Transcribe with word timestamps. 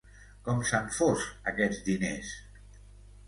Com 0.45 0.61
s'han 0.69 0.87
fos, 0.99 1.27
aquests 1.51 1.83
diners? 1.89 2.31